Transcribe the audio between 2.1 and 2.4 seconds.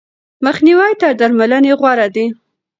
دی.